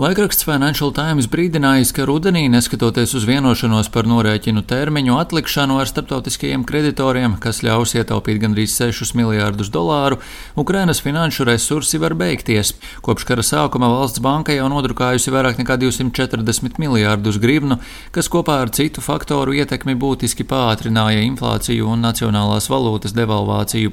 [0.00, 6.62] Laikraksts Financial Times brīdinājis, ka rudenī, neskatoties uz vienošanos par norēķinu termiņu atlikšanu ar starptautiskajiem
[6.64, 10.16] kreditoriem, kas ļaus ietaupīt gandrīz 6 miljārdus dolāru,
[10.56, 12.70] Ukrainas finanšu resursi var beigties.
[13.04, 17.76] Kopš kara sākuma valsts banka jau nodrukājusi vairāk nekā 240 miljārdus grivnu,
[18.16, 23.92] kas kopā ar citu faktoru ietekmi būtiski pātrināja inflāciju un nacionālās valūtas devalvāciju.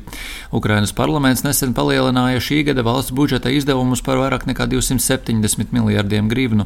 [0.56, 6.30] Ukrainas parlaments nesen palielināja šī gada valsts budžeta izdevumus par vairāk nekā 270 miljārdus miljardiem
[6.30, 6.66] grivnu.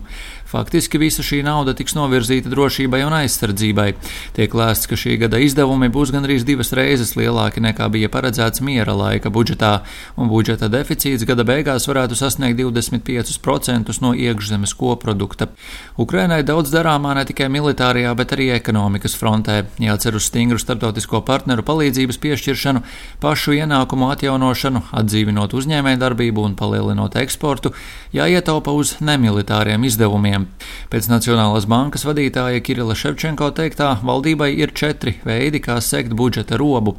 [0.51, 3.93] Faktiski visa šī nauda tiks novirzīta drošībai un aizsardzībai.
[4.35, 8.91] Tiek lēsts, ka šī gada izdevumi būs gandrīz divas reizes lielāki nekā bija paredzēts miera
[8.91, 9.85] laika budžetā,
[10.19, 15.47] un budžeta deficīts gada beigās varētu sasniegt 25% no iekšzemes koprodukta.
[15.95, 19.61] Ukrainai daudz darāmā ne tikai militārajā, bet arī ekonomikas frontē.
[19.79, 22.83] Jācer uz stingru starptautisko partneru palīdzības piešķiršanu,
[23.23, 27.71] pašu ienākumu atjaunošanu, atdzīvinot uzņēmējdarbību un palielinot eksportu,
[28.11, 30.47] jāietaupa uz nemilitāriem izdevumiem.
[30.89, 36.97] Pēc Nacionālās bankas vadītāja Kirila Ševčenko teiktā, valdībai ir četri veidi, kā sekt budžeta robu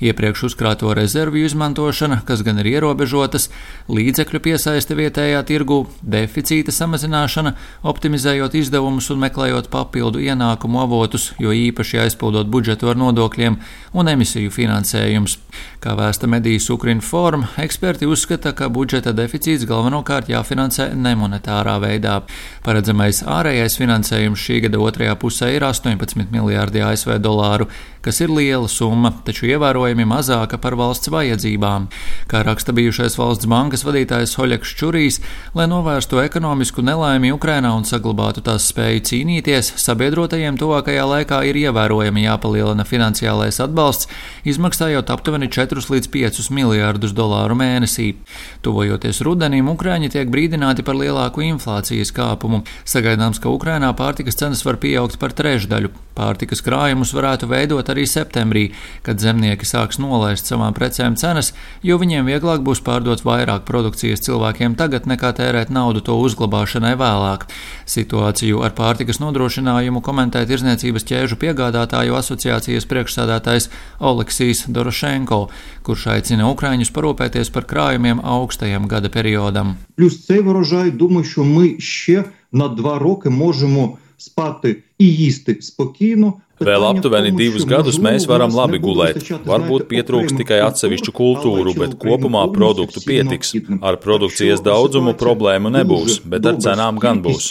[0.00, 3.48] iepriekš uzkrāto rezervju izmantošana, kas gan ir ierobežotas,
[3.92, 7.54] līdzekļu piesaiste vietējā tirgu, deficīta samazināšana,
[7.92, 13.60] optimizējot izdevumus un meklējot papildu ienākumu avotus, jo īpaši aizpildot budžetu ar nodokļiem
[13.92, 15.38] un emisiju finansējums.
[15.80, 22.20] Kā vēsta medijas Ukrinform, eksperti uzskata, ka budžeta deficīts galvenokārt jāfinansē nemonetārā veidā.
[22.64, 27.70] Paredzamais ārējais finansējums šī gada otrajā pusē ir 18 miljārdi ASV dolāru,
[28.04, 29.48] kas ir liela summa, taču
[29.90, 31.88] ievērojami mazāka par valsts vajadzībām.
[32.30, 35.20] Kā raksta bijušais valsts bankas vadītājs Hoļeks Čurīs,
[35.54, 42.24] lai novērstu ekonomisku nelaimi Ukrainā un saglabātu tās spēju cīnīties, sabiedrotajiem tuvākajā laikā ir ievērojami
[42.26, 44.08] jāpalielina finansiālais atbalsts,
[44.44, 48.14] izmaksājot aptuveni 4 līdz 5 miljārdus dolāru mēnesī.
[48.62, 52.62] Tuvojoties rudenim, Ukrāņi tiek brīdināti par lielāku inflācijas kāpumu.
[52.84, 55.90] Sagaidāms, ka Ukrainā pārtikas cenas var pieaugt par trešdaļu.
[56.20, 58.66] Pārtikas krājumus varētu veidot arī septembrī,
[59.06, 64.75] kad zemnieki sāks nolaist savām precēm cenas, jo viņiem vieglāk būs pārdot vairāk produkcijas cilvēkiem
[64.75, 67.47] tagad nekā tērēt naudu to uzglabāšanai vēlāk.
[67.87, 73.69] Situāciju ar pārtikas nodrošinājumu komentē Tirzniecības ķēžu piegādātāju asociācijas priekšsādātājs
[74.03, 75.45] Oleksijs Dorošenko,
[75.87, 79.77] kurš aicina Ukraiņus parūpēties par krājumiem augstajam gada periodam.
[79.95, 86.33] Плюс цей врожай, думаю, що ми ще на два роки можемо spati і їсти спокійно.
[86.60, 89.22] Vēl aptuveni divus gadus mēs varam labi gulēt.
[89.48, 93.54] Varbūt pietrūks tikai atsevišķu kultūru, bet kopumā produktu pietiks.
[93.80, 97.48] Ar produkcijas daudzumu problēmu nebūs, bet ar cenām gan būs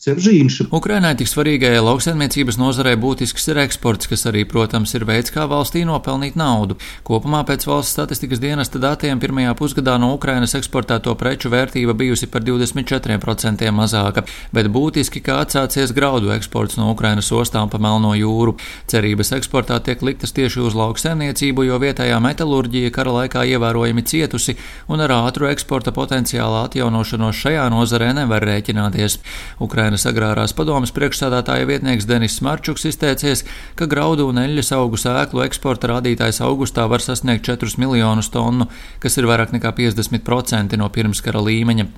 [0.00, 0.70] Cepžīnšu.
[0.72, 5.82] Ukrainai tik svarīgajai lauksaimniecības nozarei būtisks ir eksports, kas arī, protams, ir veids, kā valstī
[5.84, 6.78] nopelnīt naudu.
[7.04, 12.40] Kopumā pēc valsts statistikas dienesta datiem pirmajā pusgadā no Ukrainas eksportēto preču vērtība bijusi par
[12.46, 14.24] 24% mazāka,
[14.56, 18.56] bet būtiski kā atsācies graudu eksports no Ukrainas ostām pa Melno jūru.
[18.88, 24.56] Cerības eksportā tiek liktas tieši uz lauksaimniecību, jo vietējā metalurģija kara laikā ievērojami cietusi
[24.88, 29.20] un ar ātru eksporta potenciāla atjaunošanos šajā nozarē nevar rēķināties.
[29.60, 33.42] Ukraina Ukrainas agrārās padomas priekšsādātāja vietnieks Denis Marčuks izteicies,
[33.74, 38.68] ka graudu un eļļas augu sēklu eksporta rādītājs augustā var sasniegt 4 miljonus tonu,
[39.02, 41.88] kas ir vairāk nekā 50% no pirmskara līmeņa.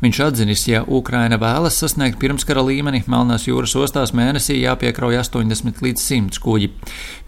[0.00, 6.00] Viņš atzinis, ja Ukraina vēlas sasniegt pirmskara līmeni, Melnās jūras ostās mēnesī jāpiekrauj 80 līdz
[6.00, 6.70] 100 kuģi.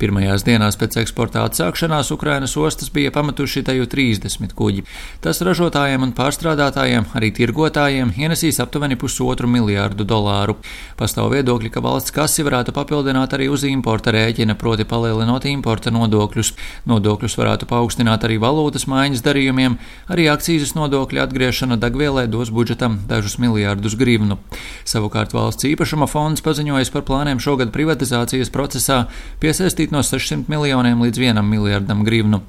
[0.00, 4.86] Pirmajās dienās pēc eksporta atsākšanās Ukrainas ostas bija pametuši teju 30 kuģi.
[5.20, 10.56] Tas ražotājiem un pārstrādātājiem, arī tirgotājiem, ienesīs aptuveni pusotru miljārdu dolāru.
[10.98, 16.52] Pastāv viedokļi, ka valsts kasi varētu papildināt arī uz importa rēķina, proti palielinot importa nodokļus.
[16.90, 19.78] Nodokļus varētu paaugstināt arī valūtas maiņas darījumiem,
[20.12, 24.38] arī akcijas nodokļa atgriešana degvielai dos budžetam dažus miljārdus grivnu.
[24.84, 29.04] Savukārt valsts īpašuma fonds paziņojas par plāniem šogad privatizācijas procesā
[29.42, 32.42] piesaistīt no 600 miljoniem līdz 1 miljardam grivnu.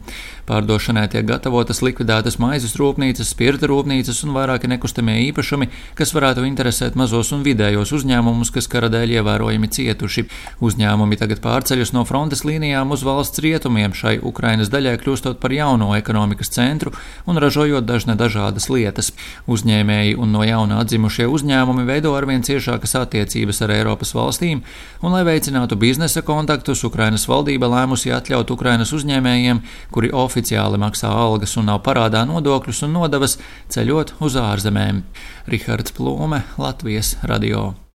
[0.44, 6.98] Pārdošanai tiek gatavotas likvidētas maizes rūpnīcas, spirta rūpnīcas un vairāki nekustamie īpašumi, kas varētu interesēt
[7.00, 10.26] mazos un vidējos uzņēmumus, kas kara dēļ ievērojami cietuši.
[10.64, 15.92] Uzņēmumi tagad pārceļas no frontes līnijām uz valsts rietumiem, šai Ukrainas daļai kļūstot par jauno
[15.98, 16.94] ekonomikas centru
[17.28, 19.12] un ražojot dažne dažādas lietas.
[19.48, 24.64] Uzņēmēji un no jauna atzimušie uzņēmumi veido arvien ciešākas attiecības ar Eiropas valstīm,
[25.02, 29.62] un, lai veicinātu biznesa kontaktus, Ukrainas valdība lēmusi atļaut Ukrainas uzņēmējiem,
[29.94, 33.38] kuri oficiāli maksā algas un nav parādā nodokļus un nodevas,
[33.74, 35.04] ceļot uz ārzemēm.
[35.50, 37.84] Rihards Plūme, Latvijas radio.